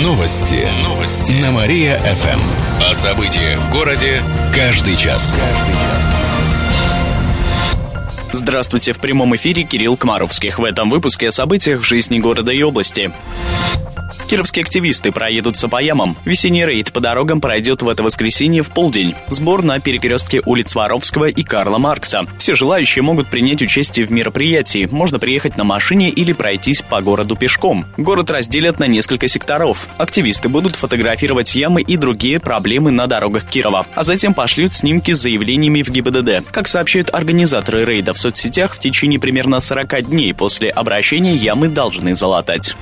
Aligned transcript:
Новости. 0.00 0.66
Новости. 0.82 1.34
На 1.34 1.50
Мария-ФМ. 1.50 2.40
О 2.90 2.94
событиях 2.94 3.58
в 3.60 3.70
городе 3.70 4.22
каждый 4.54 4.96
час. 4.96 5.36
Здравствуйте, 8.32 8.94
в 8.94 9.00
прямом 9.00 9.36
эфире 9.36 9.64
Кирилл 9.64 9.98
Кмаровских. 9.98 10.58
В 10.58 10.64
этом 10.64 10.88
выпуске 10.88 11.28
о 11.28 11.30
событиях 11.30 11.82
в 11.82 11.84
жизни 11.84 12.18
города 12.20 12.52
и 12.52 12.62
области. 12.62 13.12
Кировские 14.32 14.62
активисты 14.62 15.12
проедутся 15.12 15.68
по 15.68 15.82
ямам. 15.82 16.16
Весенний 16.24 16.64
рейд 16.64 16.90
по 16.90 17.00
дорогам 17.00 17.38
пройдет 17.38 17.82
в 17.82 17.88
это 17.90 18.02
воскресенье 18.02 18.62
в 18.62 18.70
полдень. 18.70 19.14
Сбор 19.28 19.62
на 19.62 19.78
перекрестке 19.78 20.40
улиц 20.46 20.74
Воровского 20.74 21.26
и 21.26 21.42
Карла 21.42 21.76
Маркса. 21.76 22.22
Все 22.38 22.54
желающие 22.54 23.02
могут 23.02 23.28
принять 23.28 23.60
участие 23.60 24.06
в 24.06 24.10
мероприятии. 24.10 24.88
Можно 24.90 25.18
приехать 25.18 25.58
на 25.58 25.64
машине 25.64 26.08
или 26.08 26.32
пройтись 26.32 26.80
по 26.80 27.02
городу 27.02 27.36
пешком. 27.36 27.84
Город 27.98 28.30
разделят 28.30 28.78
на 28.78 28.86
несколько 28.86 29.28
секторов. 29.28 29.86
Активисты 29.98 30.48
будут 30.48 30.76
фотографировать 30.76 31.54
ямы 31.54 31.82
и 31.82 31.98
другие 31.98 32.40
проблемы 32.40 32.90
на 32.90 33.06
дорогах 33.06 33.44
Кирова, 33.44 33.86
а 33.94 34.02
затем 34.02 34.32
пошлют 34.32 34.72
снимки 34.72 35.12
с 35.12 35.20
заявлениями 35.20 35.82
в 35.82 35.90
ГИБДД. 35.90 36.50
Как 36.50 36.68
сообщают 36.68 37.10
организаторы 37.12 37.84
рейда 37.84 38.14
в 38.14 38.18
соцсетях, 38.18 38.76
в 38.76 38.78
течение 38.78 39.20
примерно 39.20 39.60
40 39.60 40.06
дней 40.08 40.32
после 40.32 40.70
обращения 40.70 41.36
ямы 41.36 41.68
должны 41.68 42.14
залатать. 42.14 42.74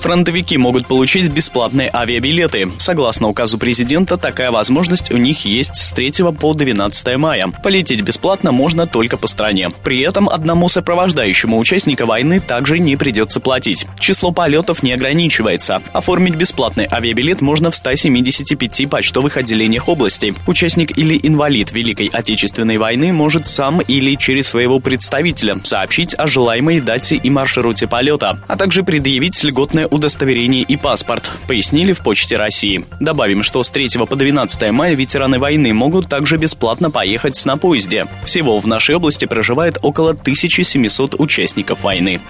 Фронтовики 0.00 0.37
могут 0.56 0.86
получить 0.86 1.28
бесплатные 1.30 1.90
авиабилеты. 1.92 2.70
Согласно 2.78 3.28
указу 3.28 3.58
президента, 3.58 4.16
такая 4.16 4.50
возможность 4.50 5.10
у 5.10 5.16
них 5.16 5.44
есть 5.44 5.76
с 5.76 5.92
3 5.92 6.12
по 6.38 6.54
12 6.54 7.16
мая. 7.16 7.48
Полететь 7.62 8.02
бесплатно 8.02 8.52
можно 8.52 8.86
только 8.86 9.16
по 9.16 9.26
стране. 9.26 9.70
При 9.82 10.00
этом 10.00 10.28
одному 10.28 10.68
сопровождающему 10.68 11.58
участника 11.58 12.06
войны 12.06 12.40
также 12.40 12.78
не 12.78 12.96
придется 12.96 13.40
платить. 13.40 13.86
Число 13.98 14.30
полетов 14.30 14.82
не 14.82 14.92
ограничивается. 14.92 15.82
Оформить 15.92 16.36
бесплатный 16.36 16.86
авиабилет 16.90 17.40
можно 17.40 17.70
в 17.70 17.76
175 17.76 18.88
почтовых 18.88 19.36
отделениях 19.36 19.88
области. 19.88 20.34
Участник 20.46 20.96
или 20.96 21.18
инвалид 21.22 21.72
Великой 21.72 22.06
Отечественной 22.06 22.78
войны 22.78 23.12
может 23.12 23.46
сам 23.46 23.80
или 23.80 24.14
через 24.14 24.48
своего 24.48 24.78
представителя 24.80 25.58
сообщить 25.64 26.14
о 26.14 26.26
желаемой 26.26 26.80
дате 26.80 27.16
и 27.16 27.30
маршруте 27.30 27.86
полета, 27.86 28.40
а 28.46 28.56
также 28.56 28.82
предъявить 28.82 29.42
льготное 29.42 29.86
удостоверение 29.86 30.27
и 30.32 30.76
паспорт, 30.76 31.30
пояснили 31.46 31.92
в 31.92 32.02
Почте 32.02 32.36
России. 32.36 32.84
Добавим, 33.00 33.42
что 33.42 33.62
с 33.62 33.70
3 33.70 33.88
по 34.08 34.16
12 34.16 34.70
мая 34.70 34.94
ветераны 34.94 35.38
войны 35.38 35.72
могут 35.72 36.08
также 36.08 36.36
бесплатно 36.36 36.90
поехать 36.90 37.44
на 37.46 37.56
поезде. 37.56 38.06
Всего 38.24 38.58
в 38.58 38.66
нашей 38.66 38.96
области 38.96 39.24
проживает 39.24 39.78
около 39.82 40.10
1700 40.10 41.18
участников 41.18 41.82
войны. 41.82 42.20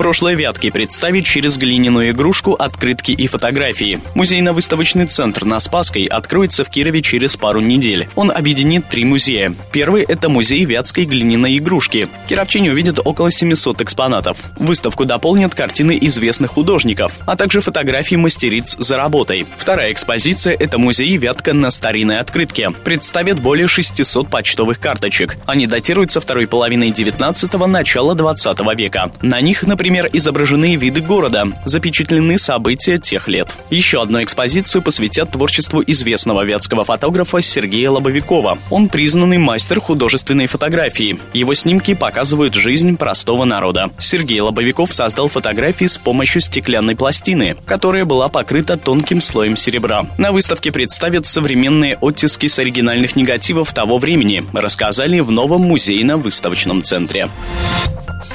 Прошлое 0.00 0.34
Вятки 0.34 0.70
представить 0.70 1.26
через 1.26 1.58
глиняную 1.58 2.12
игрушку, 2.12 2.54
открытки 2.54 3.12
и 3.12 3.26
фотографии. 3.26 4.00
Музейно-выставочный 4.14 5.04
центр 5.04 5.44
на 5.44 5.60
Спасской 5.60 6.06
откроется 6.06 6.64
в 6.64 6.70
Кирове 6.70 7.02
через 7.02 7.36
пару 7.36 7.60
недель. 7.60 8.08
Он 8.14 8.30
объединит 8.30 8.88
три 8.88 9.04
музея. 9.04 9.54
Первый– 9.72 10.02
это 10.08 10.30
музей 10.30 10.64
вятской 10.64 11.04
глиняной 11.04 11.58
игрушки. 11.58 12.08
Кировчане 12.28 12.70
увидят 12.70 12.98
около 13.04 13.30
700 13.30 13.82
экспонатов. 13.82 14.38
Выставку 14.56 15.04
дополнят 15.04 15.54
картины 15.54 15.98
известных 16.00 16.52
художников, 16.52 17.18
а 17.26 17.36
также 17.36 17.60
фотографии 17.60 18.16
мастериц 18.16 18.76
за 18.78 18.96
работой. 18.96 19.46
Вторая 19.58 19.92
экспозиция– 19.92 20.56
это 20.58 20.78
музей 20.78 21.14
Вятка 21.18 21.52
на 21.52 21.70
старинной 21.70 22.20
открытке. 22.20 22.70
Представят 22.70 23.42
более 23.42 23.66
600 23.66 24.30
почтовых 24.30 24.80
карточек. 24.80 25.36
Они 25.44 25.66
датируются 25.66 26.22
второй 26.22 26.46
половиной 26.46 26.88
19-го, 26.88 27.66
начала 27.66 28.14
20 28.14 28.60
века. 28.78 29.12
На 29.20 29.42
них 29.42 29.64
например, 29.64 29.89
изображены 30.12 30.76
виды 30.76 31.00
города, 31.00 31.48
запечатлены 31.64 32.38
события 32.38 32.98
тех 32.98 33.28
лет. 33.28 33.56
Еще 33.70 34.00
одну 34.02 34.22
экспозицию 34.22 34.82
посвятят 34.82 35.30
творчеству 35.30 35.82
известного 35.86 36.44
вятского 36.44 36.84
фотографа 36.84 37.40
Сергея 37.40 37.90
Лобовикова. 37.90 38.58
Он 38.70 38.88
признанный 38.88 39.38
мастер 39.38 39.80
художественной 39.80 40.46
фотографии. 40.46 41.18
Его 41.32 41.54
снимки 41.54 41.94
показывают 41.94 42.54
жизнь 42.54 42.96
простого 42.96 43.44
народа. 43.44 43.90
Сергей 43.98 44.40
Лобовиков 44.40 44.92
создал 44.92 45.28
фотографии 45.28 45.86
с 45.86 45.98
помощью 45.98 46.40
стеклянной 46.40 46.94
пластины, 46.96 47.56
которая 47.66 48.04
была 48.04 48.28
покрыта 48.28 48.76
тонким 48.76 49.20
слоем 49.20 49.56
серебра. 49.56 50.06
На 50.18 50.32
выставке 50.32 50.70
представят 50.72 51.26
современные 51.26 51.96
оттиски 52.00 52.46
с 52.46 52.58
оригинальных 52.58 53.16
негативов 53.16 53.72
того 53.72 53.98
времени, 53.98 54.44
рассказали 54.52 55.20
в 55.20 55.30
новом 55.30 55.62
музейно-выставочном 55.62 56.82
центре. 56.82 57.28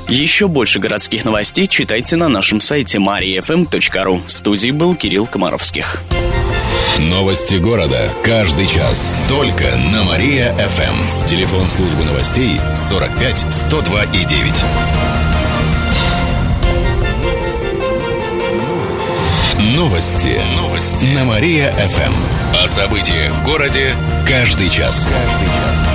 Еще 0.08 0.48
больше 0.48 0.80
городских 0.80 1.26
новостей 1.26 1.45
читайте 1.54 2.16
на 2.16 2.28
нашем 2.28 2.60
сайте 2.60 2.98
mariafm.ru. 2.98 4.26
В 4.26 4.32
студии 4.32 4.72
был 4.72 4.96
Кирилл 4.96 5.28
Комаровских. 5.28 6.02
Новости 6.98 7.56
города. 7.56 8.12
Каждый 8.24 8.68
час. 8.68 9.20
Только 9.30 9.66
на 9.92 10.04
Мария-ФМ. 10.04 11.26
Телефон 11.28 11.70
службы 11.70 12.04
новостей 12.06 12.60
45 12.76 13.54
102 13.54 14.04
и 14.06 14.26
9. 14.26 14.64
Новости. 19.76 20.40
Новости. 20.56 21.08
На 21.08 21.26
Мария-ФМ. 21.26 22.14
О 22.64 22.68
событиях 22.68 23.32
в 23.34 23.44
городе 23.44 23.96
каждый 24.28 24.70
час. 24.70 25.08
Каждый 25.08 25.48
час. 25.48 25.95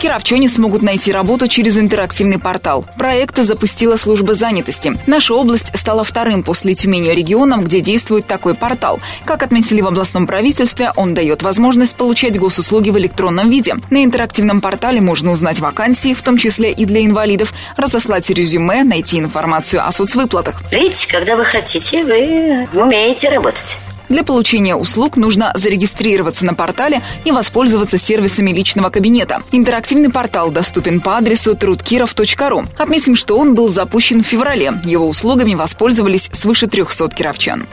Кировчане 0.00 0.48
смогут 0.48 0.80
найти 0.80 1.12
работу 1.12 1.46
через 1.46 1.76
интерактивный 1.76 2.38
портал. 2.38 2.86
Проект 2.96 3.36
запустила 3.36 3.96
служба 3.96 4.32
занятости. 4.32 4.96
Наша 5.06 5.34
область 5.34 5.76
стала 5.76 6.04
вторым 6.04 6.42
после 6.42 6.74
Тюмени 6.74 7.10
регионом, 7.10 7.64
где 7.64 7.80
действует 7.80 8.26
такой 8.26 8.54
портал. 8.54 8.98
Как 9.26 9.42
отметили 9.42 9.82
в 9.82 9.86
областном 9.86 10.26
правительстве, 10.26 10.90
он 10.96 11.12
дает 11.12 11.42
возможность 11.42 11.96
получать 11.96 12.38
госуслуги 12.38 12.88
в 12.88 12.96
электронном 12.96 13.50
виде. 13.50 13.74
На 13.90 14.02
интерактивном 14.02 14.62
портале 14.62 15.02
можно 15.02 15.32
узнать 15.32 15.60
вакансии, 15.60 16.14
в 16.14 16.22
том 16.22 16.38
числе 16.38 16.72
и 16.72 16.86
для 16.86 17.04
инвалидов, 17.04 17.52
разослать 17.76 18.30
резюме, 18.30 18.84
найти 18.84 19.18
информацию 19.18 19.86
о 19.86 19.92
соцвыплатах. 19.92 20.62
Видите, 20.72 21.08
когда 21.08 21.36
вы 21.36 21.44
хотите, 21.44 22.04
вы 22.04 22.66
умеете 22.72 23.28
работать. 23.28 23.78
Для 24.10 24.24
получения 24.24 24.74
услуг 24.74 25.16
нужно 25.16 25.52
зарегистрироваться 25.54 26.44
на 26.44 26.54
портале 26.54 27.00
и 27.24 27.30
воспользоваться 27.30 27.96
сервисами 27.96 28.50
личного 28.50 28.90
кабинета. 28.90 29.42
Интерактивный 29.52 30.10
портал 30.10 30.50
доступен 30.50 31.00
по 31.00 31.16
адресу 31.16 31.54
трудкиров.ру. 31.54 32.64
Отметим, 32.76 33.14
что 33.14 33.38
он 33.38 33.54
был 33.54 33.68
запущен 33.68 34.24
в 34.24 34.26
феврале. 34.26 34.74
Его 34.84 35.08
услугами 35.08 35.54
воспользовались 35.54 36.28
свыше 36.32 36.66
300 36.66 37.08
кировчан. 37.10 37.68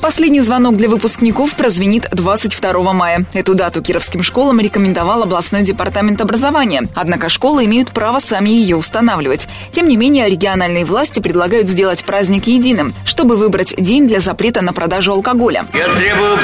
Последний 0.00 0.40
звонок 0.40 0.76
для 0.76 0.88
выпускников 0.88 1.56
прозвенит 1.56 2.08
22 2.12 2.92
мая. 2.92 3.26
Эту 3.32 3.54
дату 3.54 3.82
кировским 3.82 4.22
школам 4.22 4.60
рекомендовал 4.60 5.22
областной 5.22 5.62
департамент 5.62 6.20
образования. 6.20 6.82
Однако 6.94 7.28
школы 7.28 7.64
имеют 7.64 7.92
право 7.92 8.18
сами 8.18 8.50
ее 8.50 8.76
устанавливать. 8.76 9.48
Тем 9.72 9.88
не 9.88 9.96
менее, 9.96 10.28
региональные 10.28 10.84
власти 10.84 11.20
предлагают 11.20 11.68
сделать 11.68 12.04
праздник 12.04 12.46
единым, 12.46 12.94
чтобы 13.04 13.36
выбрать 13.36 13.74
день 13.76 14.06
для 14.06 14.20
запрета 14.20 14.62
на 14.62 14.72
продажу 14.72 15.12
алкоголя. 15.12 15.66
Я 15.74 15.88
требую. 15.88 16.36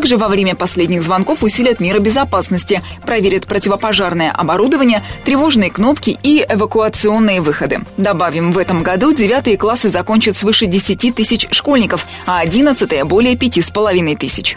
Также 0.00 0.16
во 0.16 0.28
время 0.28 0.54
последних 0.54 1.02
звонков 1.02 1.42
усилят 1.42 1.78
меры 1.78 1.98
безопасности, 1.98 2.80
проверят 3.04 3.46
противопожарное 3.46 4.32
оборудование, 4.32 5.02
тревожные 5.26 5.70
кнопки 5.70 6.18
и 6.22 6.42
эвакуационные 6.48 7.42
выходы. 7.42 7.80
Добавим, 7.98 8.52
в 8.52 8.56
этом 8.56 8.82
году 8.82 9.12
девятые 9.12 9.58
классы 9.58 9.90
закончат 9.90 10.38
свыше 10.38 10.64
10 10.64 11.14
тысяч 11.14 11.48
школьников, 11.50 12.06
а 12.24 12.40
11 12.40 13.02
более 13.04 13.34
5,5 13.34 14.16
тысяч. 14.16 14.56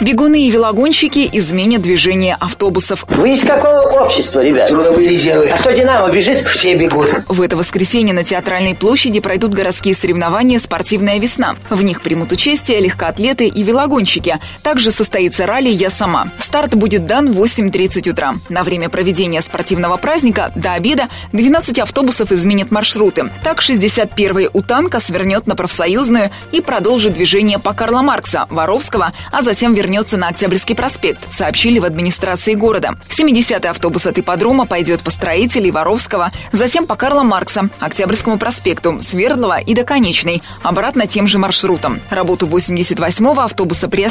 Бегуны 0.00 0.48
и 0.48 0.50
велогонщики 0.50 1.28
изменят 1.32 1.82
движение 1.82 2.34
автобусов. 2.34 3.04
Вы 3.08 3.34
из 3.34 3.42
какого 3.42 4.02
общества, 4.02 4.40
ребят? 4.40 4.68
Трудовые 4.68 5.08
резервы. 5.08 5.48
А 5.48 5.56
что 5.56 5.72
«Динамо» 5.72 6.12
бежит? 6.12 6.40
Все 6.40 6.74
бегут. 6.74 7.14
В 7.28 7.40
это 7.40 7.56
воскресенье 7.56 8.12
на 8.12 8.24
Театральной 8.24 8.74
площади 8.74 9.20
пройдут 9.20 9.54
городские 9.54 9.94
соревнования 9.94 10.58
«Спортивная 10.58 11.18
весна». 11.18 11.54
В 11.70 11.84
них 11.84 12.02
примут 12.02 12.32
участие 12.32 12.80
легкоатлеты 12.80 13.46
и 13.46 13.62
велогонщики. 13.62 14.21
Также 14.62 14.90
состоится 14.90 15.46
ралли 15.46 15.68
«Я 15.68 15.90
сама». 15.90 16.32
Старт 16.38 16.74
будет 16.74 17.06
дан 17.06 17.32
в 17.32 17.42
8.30 17.42 18.10
утра. 18.10 18.34
На 18.48 18.62
время 18.62 18.88
проведения 18.88 19.40
спортивного 19.40 19.96
праздника 19.96 20.52
до 20.54 20.74
обеда 20.74 21.08
12 21.32 21.78
автобусов 21.78 22.32
изменят 22.32 22.70
маршруты. 22.70 23.30
Так, 23.42 23.60
61-й 23.60 24.50
у 24.52 24.62
танка 24.62 25.00
свернет 25.00 25.46
на 25.46 25.56
профсоюзную 25.56 26.30
и 26.52 26.60
продолжит 26.60 27.14
движение 27.14 27.58
по 27.58 27.72
Карла 27.74 28.02
Маркса, 28.02 28.46
Воровского, 28.50 29.12
а 29.30 29.42
затем 29.42 29.74
вернется 29.74 30.16
на 30.16 30.28
Октябрьский 30.28 30.74
проспект, 30.74 31.20
сообщили 31.32 31.78
в 31.78 31.84
администрации 31.84 32.54
города. 32.54 32.94
70-й 33.08 33.68
автобус 33.68 34.06
от 34.06 34.18
ипподрома 34.18 34.66
пойдет 34.66 35.00
по 35.00 35.10
строителей 35.10 35.70
Воровского, 35.70 36.30
затем 36.52 36.86
по 36.86 36.96
Карла 36.96 37.22
Маркса, 37.22 37.70
Октябрьскому 37.78 38.38
проспекту, 38.38 39.00
Свердлова 39.00 39.58
и 39.58 39.74
до 39.74 39.84
Конечной, 39.84 40.42
обратно 40.62 41.06
тем 41.06 41.28
же 41.28 41.38
маршрутом. 41.38 42.00
Работу 42.10 42.46
88-го 42.46 43.40
автобуса 43.40 43.88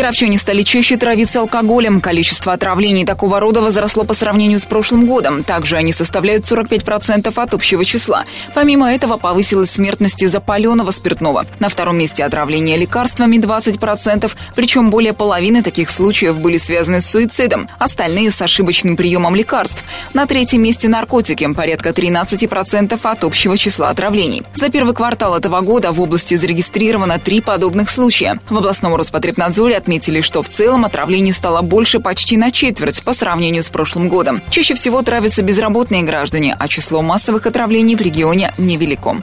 Кировчане 0.00 0.38
стали 0.38 0.62
чаще 0.62 0.96
травиться 0.96 1.40
алкоголем. 1.40 2.00
Количество 2.00 2.54
отравлений 2.54 3.04
такого 3.04 3.38
рода 3.38 3.60
возросло 3.60 4.04
по 4.04 4.14
сравнению 4.14 4.58
с 4.58 4.64
прошлым 4.64 5.04
годом. 5.04 5.44
Также 5.44 5.76
они 5.76 5.92
составляют 5.92 6.50
45% 6.50 7.30
от 7.36 7.52
общего 7.52 7.84
числа. 7.84 8.24
Помимо 8.54 8.90
этого 8.90 9.18
повысилась 9.18 9.72
смертность 9.72 10.22
из-за 10.22 10.40
паленого 10.40 10.90
спиртного. 10.90 11.44
На 11.58 11.68
втором 11.68 11.98
месте 11.98 12.24
отравление 12.24 12.78
лекарствами 12.78 13.36
20%, 13.36 14.32
причем 14.54 14.88
более 14.88 15.12
половины 15.12 15.62
таких 15.62 15.90
случаев 15.90 16.38
были 16.38 16.56
связаны 16.56 17.02
с 17.02 17.06
суицидом, 17.10 17.68
остальные 17.78 18.30
с 18.30 18.40
ошибочным 18.40 18.96
приемом 18.96 19.34
лекарств. 19.36 19.84
На 20.14 20.24
третьем 20.24 20.62
месте 20.62 20.88
наркотики, 20.88 21.46
порядка 21.52 21.90
13% 21.90 22.98
от 23.02 23.24
общего 23.24 23.58
числа 23.58 23.90
отравлений. 23.90 24.44
За 24.54 24.70
первый 24.70 24.94
квартал 24.94 25.36
этого 25.36 25.60
года 25.60 25.92
в 25.92 26.00
области 26.00 26.36
зарегистрировано 26.36 27.18
три 27.18 27.42
подобных 27.42 27.90
случая. 27.90 28.40
В 28.48 28.56
областном 28.56 28.94
Роспотребнадзоре 28.94 29.76
отметили, 29.90 30.20
что 30.20 30.40
в 30.42 30.48
целом 30.48 30.84
отравлений 30.84 31.32
стало 31.32 31.62
больше 31.62 31.98
почти 31.98 32.36
на 32.36 32.52
четверть 32.52 33.02
по 33.02 33.12
сравнению 33.12 33.64
с 33.64 33.70
прошлым 33.70 34.08
годом. 34.08 34.40
Чаще 34.48 34.74
всего 34.74 35.02
травятся 35.02 35.42
безработные 35.42 36.04
граждане, 36.04 36.56
а 36.56 36.68
число 36.68 37.02
массовых 37.02 37.46
отравлений 37.46 37.96
в 37.96 38.00
регионе 38.00 38.54
невелико. 38.56 39.16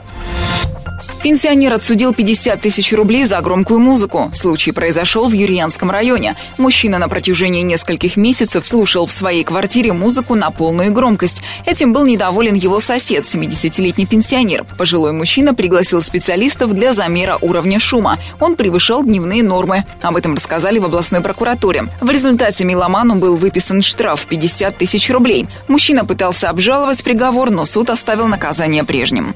Пенсионер 1.22 1.72
отсудил 1.72 2.14
50 2.14 2.60
тысяч 2.60 2.92
рублей 2.92 3.24
за 3.24 3.40
громкую 3.40 3.80
музыку. 3.80 4.30
Случай 4.32 4.70
произошел 4.70 5.28
в 5.28 5.32
Юрьянском 5.32 5.90
районе. 5.90 6.36
Мужчина 6.58 6.98
на 6.98 7.08
протяжении 7.08 7.62
нескольких 7.62 8.16
месяцев 8.16 8.64
слушал 8.64 9.06
в 9.06 9.12
своей 9.12 9.42
квартире 9.42 9.92
музыку 9.92 10.36
на 10.36 10.50
полную 10.50 10.92
громкость. 10.92 11.42
Этим 11.66 11.92
был 11.92 12.06
недоволен 12.06 12.54
его 12.54 12.78
сосед, 12.78 13.24
70-летний 13.24 14.06
пенсионер. 14.06 14.64
Пожилой 14.78 15.12
мужчина 15.12 15.54
пригласил 15.54 16.02
специалистов 16.02 16.72
для 16.72 16.92
замера 16.92 17.36
уровня 17.40 17.80
шума. 17.80 18.18
Он 18.38 18.54
превышал 18.54 19.02
дневные 19.02 19.42
нормы. 19.42 19.84
Об 20.02 20.16
этом 20.16 20.36
рассказали 20.36 20.78
в 20.78 20.84
областной 20.84 21.20
прокуратуре. 21.20 21.86
В 22.00 22.10
результате 22.10 22.64
меломану 22.64 23.16
был 23.16 23.36
выписан 23.36 23.82
штраф 23.82 24.20
в 24.20 24.26
50 24.26 24.78
тысяч 24.78 25.10
рублей. 25.10 25.48
Мужчина 25.66 26.04
пытался 26.04 26.48
обжаловать 26.48 27.02
приговор, 27.02 27.50
но 27.50 27.64
суд 27.64 27.90
оставил 27.90 28.28
наказание 28.28 28.84
прежним. 28.84 29.34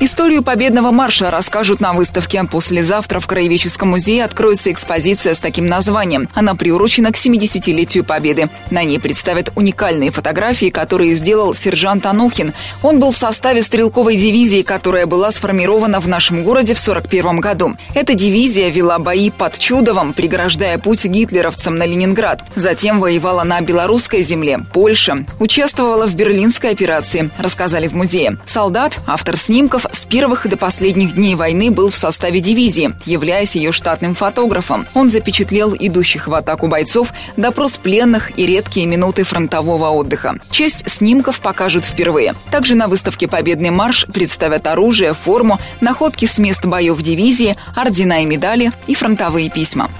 Историю 0.00 0.42
победного 0.42 0.90
марша 0.90 1.30
расскажут 1.30 1.80
на 1.80 1.92
выставке. 1.92 2.42
Послезавтра 2.44 3.20
в 3.20 3.26
Краеведческом 3.28 3.90
музее 3.90 4.24
откроется 4.24 4.72
экспозиция 4.72 5.34
с 5.34 5.38
таким 5.38 5.68
названием. 5.68 6.28
Она 6.34 6.56
приурочена 6.56 7.12
к 7.12 7.16
70-летию 7.16 8.04
Победы. 8.04 8.48
На 8.70 8.82
ней 8.82 8.98
представят 8.98 9.52
уникальные 9.54 10.10
фотографии, 10.10 10.70
которые 10.70 11.14
сделал 11.14 11.54
сержант 11.54 12.06
Анухин. 12.06 12.54
Он 12.82 12.98
был 12.98 13.12
в 13.12 13.16
составе 13.16 13.62
стрелковой 13.62 14.16
дивизии, 14.16 14.62
которая 14.62 15.06
была 15.06 15.30
сформирована 15.30 16.00
в 16.00 16.08
нашем 16.08 16.42
городе 16.42 16.74
в 16.74 16.82
1941 16.82 17.40
году. 17.40 17.72
Эта 17.94 18.14
дивизия 18.14 18.70
вела 18.70 18.98
бои 18.98 19.30
под 19.30 19.58
Чудовом, 19.58 20.12
преграждая 20.12 20.78
путь 20.78 21.04
гитлеровцам 21.04 21.76
на 21.76 21.86
Ленинград. 21.86 22.42
Затем 22.56 22.98
воевала 22.98 23.44
на 23.44 23.60
белорусской 23.60 24.22
земле, 24.22 24.58
Польше. 24.72 25.24
Участвовала 25.38 26.06
в 26.06 26.14
Берлинской 26.14 26.70
операции, 26.70 27.30
рассказали 27.38 27.86
в 27.86 27.94
музее. 27.94 28.38
Солдат, 28.44 28.98
автор 29.06 29.36
снимков, 29.36 29.86
с 29.94 30.06
первых 30.06 30.46
и 30.46 30.48
до 30.48 30.56
последних 30.56 31.14
дней 31.14 31.34
войны 31.34 31.70
был 31.70 31.90
в 31.90 31.96
составе 31.96 32.40
дивизии, 32.40 32.94
являясь 33.04 33.54
ее 33.54 33.72
штатным 33.72 34.14
фотографом. 34.14 34.86
Он 34.94 35.10
запечатлел 35.10 35.74
идущих 35.78 36.28
в 36.28 36.34
атаку 36.34 36.68
бойцов, 36.68 37.12
допрос 37.36 37.76
пленных 37.78 38.38
и 38.38 38.46
редкие 38.46 38.86
минуты 38.86 39.24
фронтового 39.24 39.90
отдыха. 39.90 40.34
Часть 40.50 40.88
снимков 40.90 41.40
покажут 41.40 41.84
впервые. 41.84 42.34
Также 42.50 42.74
на 42.74 42.88
выставке 42.88 43.28
«Победный 43.28 43.70
марш» 43.70 44.06
представят 44.12 44.66
оружие, 44.66 45.14
форму, 45.14 45.60
находки 45.80 46.26
с 46.26 46.38
мест 46.38 46.64
боев 46.64 47.00
дивизии, 47.00 47.56
ордена 47.74 48.22
и 48.22 48.26
медали 48.26 48.72
и 48.86 48.94
фронтовые 48.94 49.50
письма. 49.50 49.90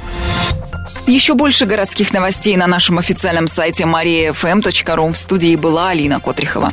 Еще 1.06 1.34
больше 1.34 1.66
городских 1.66 2.12
новостей 2.12 2.56
на 2.56 2.66
нашем 2.66 2.98
официальном 2.98 3.46
сайте 3.46 3.84
mariafm.ru. 3.84 5.12
В 5.12 5.16
студии 5.16 5.56
была 5.56 5.90
Алина 5.90 6.20
Котрихова. 6.20 6.72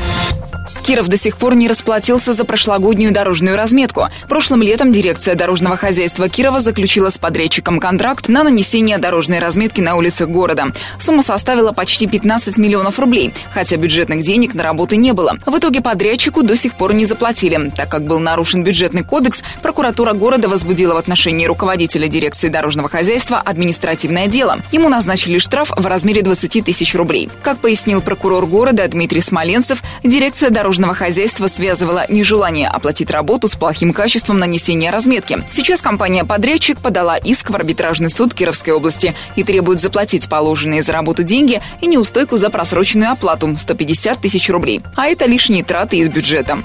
Киров 0.81 1.07
до 1.07 1.15
сих 1.17 1.37
пор 1.37 1.55
не 1.55 1.67
расплатился 1.67 2.33
за 2.33 2.43
прошлогоднюю 2.43 3.13
дорожную 3.13 3.55
разметку. 3.55 4.07
Прошлым 4.27 4.63
летом 4.63 4.91
дирекция 4.91 5.35
дорожного 5.35 5.77
хозяйства 5.77 6.27
Кирова 6.27 6.59
заключила 6.59 7.09
с 7.09 7.19
подрядчиком 7.19 7.79
контракт 7.79 8.27
на 8.27 8.43
нанесение 8.43 8.97
дорожной 8.97 9.39
разметки 9.39 9.79
на 9.79 9.95
улицах 9.95 10.29
города. 10.29 10.67
Сумма 10.99 11.21
составила 11.23 11.71
почти 11.71 12.07
15 12.07 12.57
миллионов 12.57 12.99
рублей, 12.99 13.33
хотя 13.53 13.77
бюджетных 13.77 14.23
денег 14.23 14.55
на 14.55 14.63
работу 14.63 14.95
не 14.95 15.13
было. 15.13 15.37
В 15.45 15.55
итоге 15.57 15.81
подрядчику 15.81 16.41
до 16.41 16.57
сих 16.57 16.73
пор 16.73 16.93
не 16.93 17.05
заплатили. 17.05 17.71
Так 17.77 17.89
как 17.89 18.05
был 18.05 18.19
нарушен 18.19 18.63
бюджетный 18.63 19.03
кодекс, 19.03 19.43
прокуратура 19.61 20.13
города 20.13 20.49
возбудила 20.49 20.95
в 20.95 20.97
отношении 20.97 21.45
руководителя 21.45 22.07
дирекции 22.07 22.49
дорожного 22.49 22.89
хозяйства 22.89 23.37
административное 23.37 24.27
дело. 24.27 24.61
Ему 24.71 24.89
назначили 24.89 25.37
штраф 25.37 25.71
в 25.75 25.85
размере 25.85 26.23
20 26.23 26.65
тысяч 26.65 26.95
рублей. 26.95 27.29
Как 27.43 27.59
пояснил 27.59 28.01
прокурор 28.01 28.47
города 28.47 28.87
Дмитрий 28.87 29.21
Смоленцев, 29.21 29.83
дирекция 30.03 30.49
дорожного 30.49 30.70
дорожного 30.71 30.93
хозяйства 30.93 31.47
связывало 31.47 32.05
нежелание 32.07 32.69
оплатить 32.69 33.11
работу 33.11 33.49
с 33.49 33.57
плохим 33.57 33.91
качеством 33.91 34.39
нанесения 34.39 34.89
разметки. 34.89 35.43
Сейчас 35.51 35.81
компания-подрядчик 35.81 36.79
подала 36.79 37.17
иск 37.17 37.49
в 37.49 37.55
арбитражный 37.55 38.09
суд 38.09 38.33
Кировской 38.33 38.71
области 38.71 39.13
и 39.35 39.43
требует 39.43 39.81
заплатить 39.81 40.29
положенные 40.29 40.81
за 40.81 40.93
работу 40.93 41.23
деньги 41.23 41.61
и 41.81 41.87
неустойку 41.87 42.37
за 42.37 42.49
просроченную 42.49 43.11
оплату– 43.11 43.53
150 43.57 44.19
тысяч 44.19 44.49
рублей. 44.49 44.79
А 44.95 45.07
это 45.07 45.25
лишние 45.25 45.65
траты 45.65 45.97
из 45.97 46.07
бюджета. 46.07 46.59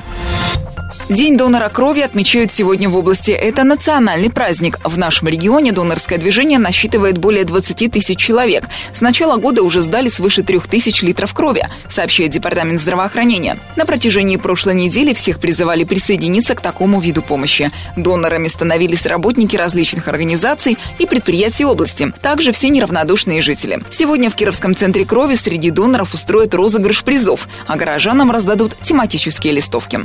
День 1.08 1.36
донора 1.36 1.68
крови 1.68 2.00
отмечают 2.00 2.50
сегодня 2.50 2.88
в 2.88 2.96
области. 2.96 3.30
Это 3.30 3.62
национальный 3.62 4.28
праздник. 4.28 4.80
В 4.82 4.98
нашем 4.98 5.28
регионе 5.28 5.70
донорское 5.70 6.18
движение 6.18 6.58
насчитывает 6.58 7.16
более 7.18 7.44
20 7.44 7.92
тысяч 7.92 8.18
человек. 8.18 8.64
С 8.92 9.00
начала 9.00 9.36
года 9.36 9.62
уже 9.62 9.82
сдали 9.82 10.08
свыше 10.08 10.42
3 10.42 10.58
тысяч 10.68 11.02
литров 11.02 11.32
крови, 11.32 11.68
сообщает 11.88 12.32
Департамент 12.32 12.80
здравоохранения. 12.80 13.56
На 13.76 13.86
протяжении 13.86 14.36
прошлой 14.36 14.74
недели 14.74 15.14
всех 15.14 15.38
призывали 15.38 15.84
присоединиться 15.84 16.56
к 16.56 16.60
такому 16.60 16.98
виду 16.98 17.22
помощи. 17.22 17.70
Донорами 17.96 18.48
становились 18.48 19.06
работники 19.06 19.54
различных 19.54 20.08
организаций 20.08 20.76
и 20.98 21.06
предприятий 21.06 21.64
области. 21.64 22.12
Также 22.20 22.50
все 22.50 22.68
неравнодушные 22.68 23.42
жители. 23.42 23.78
Сегодня 23.92 24.28
в 24.28 24.34
Кировском 24.34 24.74
центре 24.74 25.04
крови 25.04 25.36
среди 25.36 25.70
доноров 25.70 26.14
устроят 26.14 26.52
розыгрыш 26.52 27.04
призов, 27.04 27.46
а 27.68 27.76
горожанам 27.76 28.32
раздадут 28.32 28.76
тематические 28.82 29.52
листовки. 29.52 30.00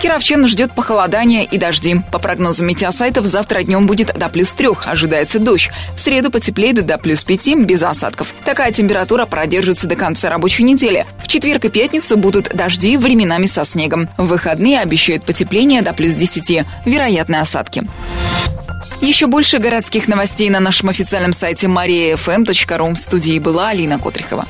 Кировчан 0.00 0.48
ждет 0.48 0.74
похолодание 0.74 1.44
и 1.44 1.58
дожди. 1.58 2.00
По 2.10 2.18
прогнозам 2.18 2.66
метеосайтов, 2.66 3.26
завтра 3.26 3.62
днем 3.62 3.86
будет 3.86 4.14
до 4.18 4.30
плюс 4.30 4.50
трех, 4.52 4.86
ожидается 4.86 5.38
дождь. 5.38 5.70
В 5.94 6.00
среду 6.00 6.30
потеплеет 6.30 6.86
до 6.86 6.96
плюс 6.96 7.22
пяти, 7.22 7.54
без 7.54 7.82
осадков. 7.82 8.34
Такая 8.42 8.72
температура 8.72 9.26
продержится 9.26 9.86
до 9.86 9.96
конца 9.96 10.30
рабочей 10.30 10.62
недели. 10.62 11.04
В 11.18 11.28
четверг 11.28 11.66
и 11.66 11.68
пятницу 11.68 12.16
будут 12.16 12.48
дожди, 12.54 12.96
временами 12.96 13.46
со 13.46 13.66
снегом. 13.66 14.08
В 14.16 14.28
выходные 14.28 14.80
обещают 14.80 15.26
потепление 15.26 15.82
до 15.82 15.92
плюс 15.92 16.14
десяти, 16.14 16.64
вероятны 16.86 17.36
осадки. 17.36 17.82
Еще 19.02 19.26
больше 19.26 19.58
городских 19.58 20.08
новостей 20.08 20.48
на 20.48 20.60
нашем 20.60 20.88
официальном 20.88 21.34
сайте 21.34 21.66
mariafm.ru. 21.66 22.94
В 22.94 22.98
студии 22.98 23.38
была 23.38 23.68
Алина 23.68 23.98
Котрихова. 23.98 24.46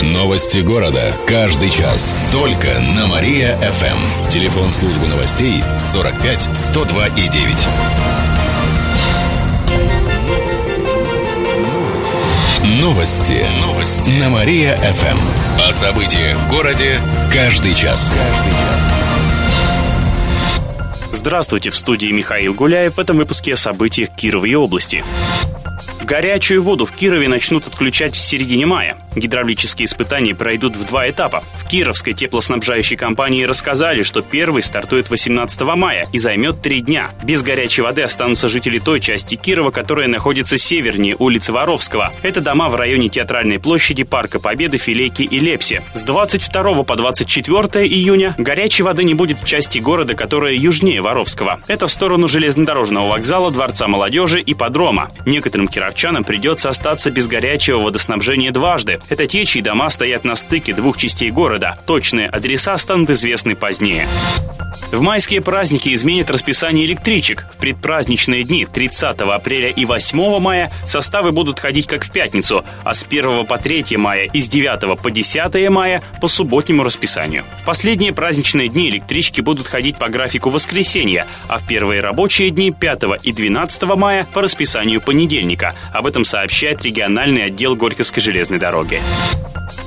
Новости 0.00 0.60
города. 0.60 1.14
Каждый 1.26 1.70
час. 1.70 2.24
Только 2.32 2.68
на 2.96 3.06
Мария-ФМ. 3.06 4.30
Телефон 4.30 4.72
службы 4.72 5.06
новостей 5.08 5.62
45 5.78 6.56
102 6.56 7.06
и 7.08 7.28
9. 7.28 7.66
Новости. 12.80 13.44
Новости. 13.60 14.12
На 14.12 14.30
Мария-ФМ. 14.30 15.18
О 15.68 15.72
событиях 15.72 16.38
в 16.38 16.48
городе 16.48 16.98
каждый 17.32 17.74
час. 17.74 18.12
Каждый 18.12 18.52
час. 18.52 18.92
Здравствуйте, 21.22 21.70
в 21.70 21.76
студии 21.76 22.08
Михаил 22.08 22.52
Гуляев 22.52 22.96
в 22.96 22.98
этом 22.98 23.18
выпуске 23.18 23.52
о 23.52 23.56
событиях 23.56 24.08
Кировой 24.10 24.54
области. 24.54 25.04
Горячую 26.12 26.62
воду 26.62 26.84
в 26.84 26.92
Кирове 26.92 27.26
начнут 27.26 27.66
отключать 27.66 28.14
в 28.14 28.18
середине 28.18 28.66
мая. 28.66 28.98
Гидравлические 29.16 29.86
испытания 29.86 30.34
пройдут 30.34 30.76
в 30.76 30.84
два 30.84 31.08
этапа. 31.08 31.42
В 31.54 31.66
Кировской 31.66 32.12
теплоснабжающей 32.12 32.98
компании 32.98 33.44
рассказали, 33.44 34.02
что 34.02 34.20
первый 34.20 34.62
стартует 34.62 35.08
18 35.08 35.62
мая 35.62 36.06
и 36.12 36.18
займет 36.18 36.60
три 36.60 36.82
дня. 36.82 37.08
Без 37.22 37.42
горячей 37.42 37.80
воды 37.80 38.02
останутся 38.02 38.50
жители 38.50 38.78
той 38.78 39.00
части 39.00 39.36
Кирова, 39.36 39.70
которая 39.70 40.06
находится 40.06 40.58
севернее 40.58 41.16
улицы 41.18 41.50
Воровского. 41.50 42.12
Это 42.20 42.42
дома 42.42 42.68
в 42.68 42.74
районе 42.74 43.08
Театральной 43.08 43.58
площади, 43.58 44.02
Парка 44.02 44.38
Победы, 44.38 44.76
Филейки 44.76 45.22
и 45.22 45.38
Лепси. 45.38 45.80
С 45.94 46.04
22 46.04 46.82
по 46.82 46.94
24 46.94 47.86
июня 47.86 48.34
горячей 48.36 48.82
воды 48.82 49.04
не 49.04 49.14
будет 49.14 49.40
в 49.40 49.46
части 49.46 49.78
города, 49.78 50.12
которая 50.12 50.52
южнее 50.52 51.00
Воровского. 51.00 51.60
Это 51.68 51.86
в 51.86 51.92
сторону 51.92 52.28
железнодорожного 52.28 53.08
вокзала, 53.08 53.50
Дворца 53.50 53.88
молодежи 53.88 54.42
и 54.42 54.52
Подрома. 54.52 55.08
Некоторым 55.24 55.68
кировчанам 55.68 56.01
кировчанам 56.02 56.24
придется 56.24 56.68
остаться 56.68 57.12
без 57.12 57.28
горячего 57.28 57.78
водоснабжения 57.78 58.50
дважды. 58.50 58.98
Это 59.08 59.28
те, 59.28 59.44
чьи 59.44 59.62
дома 59.62 59.88
стоят 59.88 60.24
на 60.24 60.34
стыке 60.34 60.72
двух 60.74 60.96
частей 60.96 61.30
города. 61.30 61.78
Точные 61.86 62.28
адреса 62.28 62.76
станут 62.76 63.10
известны 63.10 63.54
позднее. 63.54 64.08
В 64.90 65.00
майские 65.00 65.40
праздники 65.40 65.92
изменят 65.94 66.30
расписание 66.30 66.86
электричек. 66.86 67.46
В 67.54 67.58
предпраздничные 67.58 68.44
дни 68.44 68.66
30 68.66 69.20
апреля 69.20 69.70
и 69.70 69.84
8 69.84 70.38
мая 70.38 70.72
составы 70.84 71.30
будут 71.30 71.60
ходить 71.60 71.86
как 71.86 72.04
в 72.04 72.10
пятницу, 72.10 72.64
а 72.84 72.94
с 72.94 73.04
1 73.04 73.46
по 73.46 73.58
3 73.58 73.96
мая 73.96 74.28
и 74.32 74.40
с 74.40 74.48
9 74.48 75.00
по 75.00 75.10
10 75.10 75.70
мая 75.70 76.02
по 76.20 76.28
субботнему 76.28 76.82
расписанию. 76.82 77.44
В 77.60 77.64
последние 77.64 78.12
праздничные 78.12 78.68
дни 78.68 78.90
электрички 78.90 79.40
будут 79.40 79.66
ходить 79.66 79.98
по 79.98 80.08
графику 80.08 80.50
воскресенья, 80.50 81.26
а 81.48 81.58
в 81.58 81.66
первые 81.66 82.00
рабочие 82.00 82.50
дни 82.50 82.70
5 82.70 83.02
и 83.22 83.32
12 83.32 83.82
мая 83.82 84.26
по 84.32 84.42
расписанию 84.42 85.00
понедельника. 85.00 85.74
Об 85.92 86.06
этом 86.06 86.24
сообщает 86.24 86.82
региональный 86.82 87.44
отдел 87.44 87.76
Горьковской 87.76 88.22
железной 88.22 88.58
дороги 88.58 89.00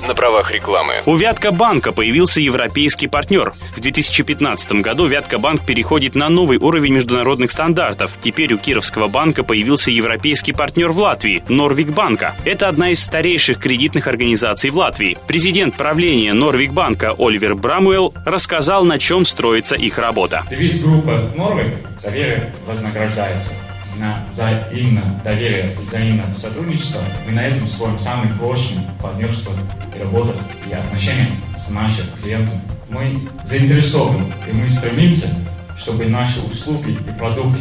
на 0.06 0.14
правах 0.14 0.52
рекламы. 0.52 1.02
У 1.04 1.16
Вятка 1.16 1.50
банка 1.50 1.92
появился 1.92 2.40
европейский 2.40 3.06
партнер. 3.06 3.52
В 3.76 3.80
2015 3.80 4.72
году 4.80 5.06
Вятка 5.06 5.38
банк 5.38 5.64
переходит 5.64 6.14
на 6.14 6.28
новый 6.28 6.58
уровень 6.58 6.94
международных 6.94 7.50
стандартов. 7.50 8.14
Теперь 8.22 8.54
у 8.54 8.58
Кировского 8.58 9.08
банка 9.08 9.42
появился 9.42 9.90
европейский 9.90 10.52
партнер 10.52 10.88
в 10.88 10.98
Латвии– 10.98 11.42
Норвик 11.48 11.88
банка. 11.88 12.36
Это 12.44 12.68
одна 12.68 12.90
из 12.90 13.02
старейших 13.02 13.58
кредитных 13.58 14.06
организаций 14.06 14.70
в 14.70 14.76
Латвии. 14.76 15.18
Президент 15.26 15.76
правления 15.76 16.32
Норвик 16.32 16.72
банка 16.72 17.14
Оливер 17.18 17.54
Брамуэлл 17.54 18.14
рассказал, 18.24 18.84
на 18.84 18.98
чем 18.98 19.24
строится 19.24 19.76
их 19.76 19.98
работа. 19.98 20.44
Девиз 20.50 20.82
группы 20.82 21.32
Норвик 21.34 21.74
«Доверие 22.02 22.54
вознаграждается» 22.66 23.52
на 23.98 24.26
взаимное 24.28 25.20
доверие 25.24 25.66
и 25.66 25.84
взаимное 25.84 26.32
сотрудничество, 26.32 27.00
мы 27.26 27.32
на 27.32 27.46
этом 27.46 27.66
строим 27.68 27.98
самый 27.98 28.32
прочный 28.38 28.82
партнерство 29.02 29.52
и 29.94 30.02
работа 30.02 30.34
и 30.68 30.72
отношения 30.72 31.28
с 31.56 31.70
нашим 31.70 32.06
клиентом. 32.22 32.60
Мы 32.88 33.08
заинтересованы 33.44 34.32
и 34.48 34.52
мы 34.52 34.68
стремимся, 34.70 35.28
чтобы 35.76 36.06
наши 36.06 36.40
услуги 36.40 36.90
и 36.90 37.18
продукты 37.18 37.60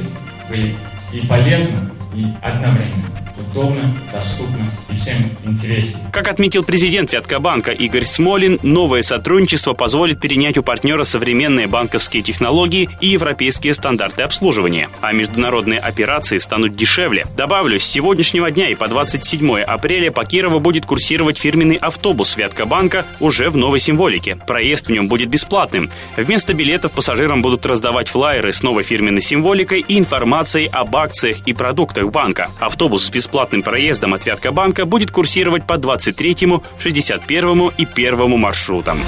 были 0.50 0.76
и 1.14 1.26
полезны, 1.28 1.90
и 2.14 2.26
одновременно 2.42 3.25
удобно, 3.38 3.84
доступно 4.12 4.70
и 4.90 4.98
всем 4.98 5.18
интересно. 5.44 6.00
Как 6.12 6.28
отметил 6.28 6.64
президент 6.64 7.12
Вяткобанка 7.12 7.72
Игорь 7.72 8.06
Смолин, 8.06 8.60
новое 8.64 9.02
сотрудничество 9.02 9.74
позволит 9.74 10.20
перенять 10.20 10.58
у 10.58 10.64
партнера 10.64 11.04
современные 11.04 11.68
банковские 11.68 12.24
технологии 12.24 12.90
и 13.02 13.08
европейские 13.08 13.74
стандарты 13.74 14.24
обслуживания, 14.24 14.90
а 15.02 15.12
международные 15.12 15.80
операции 15.80 16.38
станут 16.38 16.76
дешевле. 16.76 17.26
Добавлю, 17.36 17.80
с 17.80 17.86
сегодняшнего 17.86 18.52
дня 18.52 18.70
и 18.70 18.76
по 18.76 18.88
27 18.88 19.62
апреля 19.62 20.12
по 20.12 20.26
Кирову 20.26 20.60
будет 20.60 20.86
курсировать 20.86 21.38
фирменный 21.38 21.76
автобус 21.76 22.38
Вяткобанка 22.38 23.06
уже 23.20 23.50
в 23.50 23.58
новой 23.58 23.80
символике. 23.80 24.38
Проезд 24.48 24.88
в 24.88 24.92
нем 24.92 25.08
будет 25.08 25.30
бесплатным. 25.30 25.92
Вместо 26.18 26.54
билетов 26.54 26.92
пассажирам 26.94 27.42
будут 27.42 27.66
раздавать 27.66 28.08
флайеры 28.08 28.52
с 28.52 28.64
новой 28.64 28.84
фирменной 28.84 29.22
символикой 29.22 29.84
и 29.88 29.98
информацией 29.98 30.70
об 30.72 30.96
акциях 30.96 31.38
и 31.46 31.54
продуктах 31.54 32.12
банка. 32.12 32.50
Автобус 32.60 33.06
с 33.06 33.10
бесплатным 33.26 33.64
проездом 33.64 34.14
от 34.14 34.26
Вяткобанка 34.26 34.86
будет 34.86 35.10
курсировать 35.10 35.66
по 35.66 35.78
23, 35.78 36.62
61 36.78 37.72
и 37.76 37.86
1 37.86 38.40
маршрутам. 38.40 39.04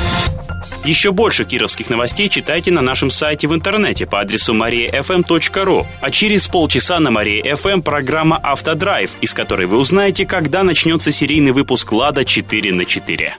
Еще 0.84 1.12
больше 1.12 1.46
кировских 1.46 1.90
новостей 1.90 2.28
читайте 2.28 2.72
на 2.72 2.82
нашем 2.82 3.12
сайте 3.12 3.48
в 3.48 3.54
интернете 3.54 4.08
по 4.08 4.20
адресу 4.20 4.56
mariafm.ru. 4.56 5.86
А 6.02 6.12
через 6.12 6.48
полчаса 6.48 7.00
на 7.00 7.12
Мария 7.12 7.54
FM 7.56 7.84
программа 7.84 8.38
«Автодрайв», 8.38 9.12
из 9.22 9.34
которой 9.36 9.68
вы 9.68 9.78
узнаете, 9.78 10.26
когда 10.26 10.64
начнется 10.64 11.12
серийный 11.12 11.52
выпуск 11.52 11.92
«Лада 11.92 12.26
4 12.26 12.74
на 12.74 12.82
4». 12.82 13.34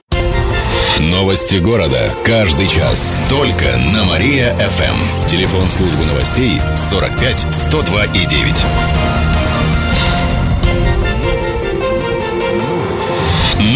Новости 1.01 1.57
города. 1.57 2.13
Каждый 2.25 2.69
час. 2.69 3.21
Только 3.31 3.67
на 3.95 4.05
Мария-ФМ. 4.05 5.27
Телефон 5.27 5.63
службы 5.63 6.05
новостей 6.05 6.59
45 6.77 7.55
102 7.55 8.05
и 8.05 8.27
9. 8.27 9.38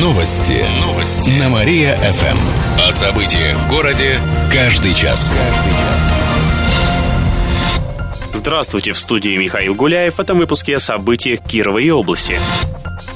Новости. 0.02 0.66
Новости. 0.80 1.30
На 1.38 1.48
Мария-ФМ. 1.48 2.36
О 2.88 2.90
событиях 2.90 3.56
в 3.56 3.68
городе 3.70 4.18
каждый 4.52 4.94
час. 4.94 5.32
Каждый 5.32 5.72
час. 5.78 6.12
Здравствуйте, 8.34 8.90
в 8.90 8.98
студии 8.98 9.36
Михаил 9.36 9.76
Гуляев. 9.76 10.16
В 10.16 10.20
этом 10.20 10.38
выпуске 10.38 10.74
о 10.74 10.80
событиях 10.80 11.38
Кировой 11.38 11.88
области. 11.90 12.40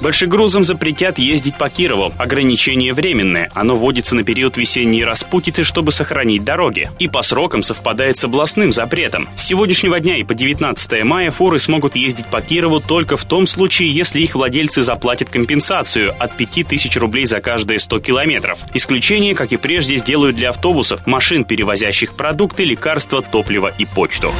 Большегрузам 0.06 0.62
запретят 0.62 1.18
ездить 1.18 1.58
по 1.58 1.68
Кирову. 1.68 2.14
Ограничение 2.16 2.92
временное. 2.92 3.50
Оно 3.54 3.74
вводится 3.74 4.14
на 4.14 4.22
период 4.22 4.56
весенней 4.56 5.04
распутицы, 5.04 5.64
чтобы 5.64 5.90
сохранить 5.90 6.44
дороги. 6.44 6.88
И 7.00 7.08
по 7.08 7.22
срокам 7.22 7.64
совпадает 7.64 8.16
с 8.16 8.22
областным 8.22 8.70
запретом. 8.70 9.28
С 9.34 9.42
сегодняшнего 9.42 9.98
дня 9.98 10.16
и 10.18 10.22
по 10.22 10.32
19 10.32 11.02
мая 11.02 11.32
фуры 11.32 11.58
смогут 11.58 11.96
ездить 11.96 12.26
по 12.26 12.40
Кирову 12.40 12.78
только 12.78 13.16
в 13.16 13.24
том 13.24 13.48
случае, 13.48 13.90
если 13.90 14.20
их 14.20 14.36
владельцы 14.36 14.80
заплатят 14.80 15.28
компенсацию 15.28 16.14
от 16.20 16.36
5000 16.36 16.96
рублей 16.98 17.26
за 17.26 17.40
каждые 17.40 17.80
100 17.80 17.98
километров. 17.98 18.60
Исключение, 18.74 19.34
как 19.34 19.52
и 19.52 19.56
прежде, 19.56 19.96
сделают 19.96 20.36
для 20.36 20.50
автобусов, 20.50 21.04
машин, 21.08 21.42
перевозящих 21.42 22.14
продукты, 22.14 22.62
лекарства, 22.64 23.22
топливо 23.22 23.74
и 23.76 23.84
почту. 23.84 24.32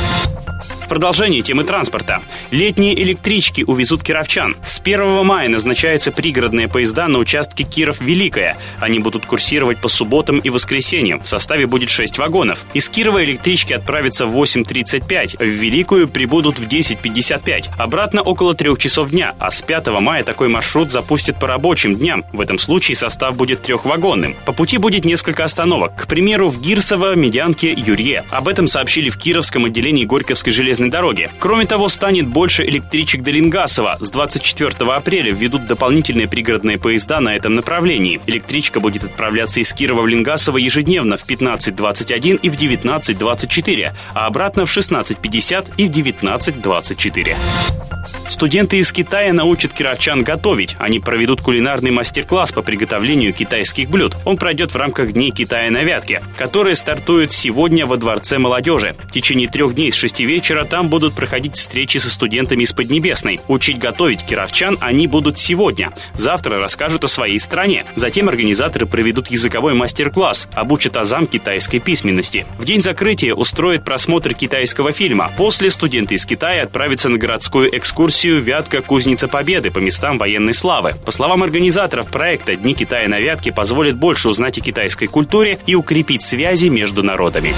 В 0.87 0.89
продолжении 0.89 1.41
темы 1.41 1.65
транспорта. 1.65 2.23
Летние 2.53 2.95
электрички 3.03 3.65
увезут 3.67 4.05
кировчан. 4.05 4.55
С 4.65 4.79
1 4.79 5.27
мая 5.27 5.49
назначаются 5.49 6.13
пригородные 6.13 6.69
поезда 6.69 7.09
на 7.09 7.19
участке 7.19 7.65
Киров-Великая. 7.65 8.57
Они 8.79 9.01
будут 9.01 9.27
курсировать 9.27 9.81
по 9.81 9.89
субботам 9.89 10.39
и 10.39 10.49
воскресеньям. 10.49 11.21
В 11.21 11.29
составе 11.29 11.67
будет 11.67 11.91
6 11.91 12.19
вагонов. 12.19 12.65
Из 12.73 12.89
Кирова 12.89 13.25
электрички 13.25 13.73
отправятся 13.73 14.27
в 14.27 14.39
8.35. 14.41 15.39
В 15.39 15.45
Великую 15.45 16.07
прибудут 16.07 16.61
в 16.61 16.69
10.55. 16.69 17.71
Обратно 17.77 18.23
около 18.23 18.55
3 18.55 18.79
часов 18.79 19.11
дня. 19.11 19.35
А 19.41 19.51
с 19.51 19.63
5 19.63 19.89
мая 19.89 20.23
такой 20.23 20.47
маршрут 20.47 20.93
запустят 20.93 21.41
по 21.41 21.49
рабочим 21.49 21.97
дням. 21.97 22.25
В 22.33 22.41
этом 22.41 22.61
случае 22.61 22.95
состав 22.95 23.37
будет 23.37 23.63
трехвагонным. 23.63 24.37
По 24.45 24.53
пути 24.53 24.79
будет 24.79 25.05
несколько 25.05 25.43
остановок. 25.43 25.97
К 25.97 26.07
примеру, 26.07 26.49
в 26.49 26.63
Гирсово, 26.63 27.17
Медянке, 27.17 27.73
Юрье. 27.73 28.25
Об 28.31 28.47
этом 28.47 28.69
сообщили 28.69 29.11
в 29.11 29.19
Кировском 29.19 29.65
отделении 29.65 30.05
Горьковской 30.05 30.53
железной 30.53 30.76
железной 30.77 30.91
дороги. 30.91 31.31
Кроме 31.39 31.67
того, 31.67 31.89
станет 31.89 32.27
больше 32.27 32.65
электричек 32.65 33.23
до 33.23 33.31
Лингасова. 33.31 33.97
С 34.01 34.11
24 34.11 34.93
апреля 34.93 35.33
введут 35.33 35.67
дополнительные 35.67 36.29
пригородные 36.29 36.79
поезда 36.79 37.21
на 37.21 37.35
этом 37.35 37.55
направлении. 37.55 38.21
Электричка 38.27 38.81
будет 38.81 39.05
отправляться 39.05 39.61
из 39.61 39.73
Кирова 39.73 40.03
в 40.03 40.07
Лингасово 40.07 40.59
ежедневно 40.59 41.17
в 41.17 41.29
15.21 41.29 42.41
и 42.43 42.51
в 42.51 42.57
19.24, 42.57 43.93
а 44.15 44.27
обратно 44.27 44.67
в 44.67 44.77
16.50 44.77 45.73
и 45.77 45.89
в 45.89 45.91
19.24. 45.91 47.96
Студенты 48.29 48.79
из 48.79 48.93
Китая 48.93 49.33
научат 49.33 49.73
кировчан 49.73 50.23
готовить. 50.23 50.77
Они 50.79 51.01
проведут 51.01 51.41
кулинарный 51.41 51.91
мастер-класс 51.91 52.53
по 52.53 52.63
приготовлению 52.63 53.33
китайских 53.33 53.89
блюд. 53.89 54.17
Он 54.25 54.37
пройдет 54.37 54.73
в 54.73 54.77
рамках 54.77 55.13
Дней 55.13 55.31
Китая 55.31 55.71
на 55.71 55.83
Вятке, 55.83 56.23
которые 56.37 56.75
стартуют 56.75 57.33
сегодня 57.33 57.87
во 57.87 57.97
Дворце 57.97 58.39
молодежи. 58.39 58.97
В 59.05 59.13
течение 59.13 59.49
трех 59.49 59.75
дней 59.75 59.91
с 59.91 59.95
шести 59.95 60.25
вечера 60.25 60.65
там 60.65 60.89
будут 60.89 61.15
проходить 61.15 61.57
встречи 61.57 61.99
со 61.99 62.11
студентами 62.11 62.65
из 62.65 62.73
Поднебесной. 62.73 63.41
Учить 63.49 63.79
готовить 63.79 64.25
кировчан 64.25 64.77
они 64.81 65.07
будут 65.07 65.39
сегодня. 65.39 65.93
Завтра 66.15 66.59
расскажут 66.59 67.05
о 67.05 67.09
своей 67.09 67.39
стране. 67.41 67.87
Затем 67.95 68.29
организаторы 68.29 68.87
проведут 68.87 69.29
языковой 69.29 69.75
мастер-класс, 69.75 70.49
обучат 70.53 70.97
азам 70.97 71.27
китайской 71.27 71.79
письменности. 71.79 72.47
В 72.59 72.65
день 72.65 72.83
закрытия 72.83 73.35
устроят 73.35 73.85
просмотр 73.85 74.35
китайского 74.35 74.93
фильма. 74.93 75.33
После 75.37 75.71
студенты 75.71 76.15
из 76.15 76.27
Китая 76.27 76.65
отправятся 76.65 77.09
на 77.09 77.19
городскую 77.19 77.75
экскурсию 77.97 78.43
«Вятка. 78.43 78.83
Кузница 78.83 79.27
Победы» 79.27 79.71
по 79.71 79.79
местам 79.79 80.19
военной 80.19 80.53
славы. 80.53 80.93
По 81.07 81.11
словам 81.11 81.43
организаторов 81.43 82.11
проекта, 82.11 82.55
Дни 82.55 82.75
Китая 82.75 83.09
на 83.09 83.21
Вятке 83.21 83.53
позволят 83.53 83.97
больше 83.97 84.29
узнать 84.29 84.59
о 84.59 84.61
китайской 84.61 85.07
культуре 85.07 85.59
и 85.67 85.75
укрепить 85.75 86.21
связи 86.21 86.67
между 86.67 87.03
народами. 87.03 87.55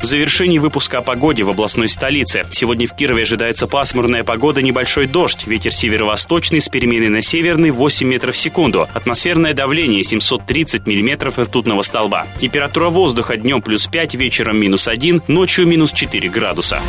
В 0.00 0.04
завершении 0.04 0.58
выпуска 0.58 0.98
о 0.98 1.02
погоде 1.02 1.42
в 1.42 1.50
областной 1.50 1.88
столице. 1.88 2.44
Сегодня 2.52 2.86
в 2.86 2.94
Кирове 2.94 3.22
ожидается 3.22 3.66
пасмурная 3.66 4.22
погода, 4.22 4.62
небольшой 4.62 5.08
дождь. 5.08 5.44
Ветер 5.48 5.72
северо-восточный 5.72 6.60
с 6.60 6.68
переменой 6.68 7.08
на 7.08 7.20
северный 7.20 7.72
8 7.72 8.06
метров 8.06 8.36
в 8.36 8.38
секунду. 8.38 8.88
Атмосферное 8.94 9.54
давление 9.54 10.04
730 10.04 10.86
миллиметров 10.86 11.36
ртутного 11.36 11.82
столба. 11.82 12.28
Температура 12.40 12.90
воздуха 12.90 13.36
днем 13.36 13.60
плюс 13.60 13.88
5, 13.88 14.14
вечером 14.14 14.60
минус 14.60 14.86
1, 14.86 15.22
ночью 15.26 15.66
минус 15.66 15.90
4 15.90 16.28
градуса. 16.28 16.80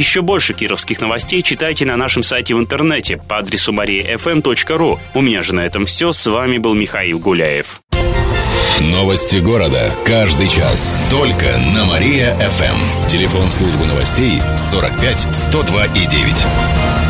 Еще 0.00 0.22
больше 0.22 0.54
кировских 0.54 1.02
новостей 1.02 1.42
читайте 1.42 1.84
на 1.84 1.94
нашем 1.94 2.22
сайте 2.22 2.54
в 2.54 2.58
интернете 2.58 3.18
по 3.18 3.36
адресу 3.36 3.70
mariafm.ru. 3.74 4.98
У 5.12 5.20
меня 5.20 5.42
же 5.42 5.54
на 5.54 5.60
этом 5.60 5.84
все. 5.84 6.12
С 6.12 6.26
вами 6.26 6.56
был 6.56 6.72
Михаил 6.72 7.18
Гуляев. 7.18 7.82
Новости 8.80 9.36
города. 9.36 9.92
Каждый 10.06 10.48
час. 10.48 11.06
Только 11.10 11.44
на 11.74 11.84
Мария-ФМ. 11.84 13.08
Телефон 13.08 13.50
службы 13.50 13.84
новостей 13.84 14.40
45 14.56 15.36
102 15.36 15.84
и 15.88 16.06
9. 16.06 17.09